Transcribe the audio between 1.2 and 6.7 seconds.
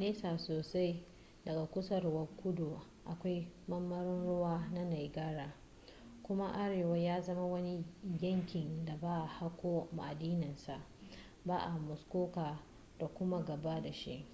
daga kusurwar kudu akwai marmaron ruwa na niagara kuma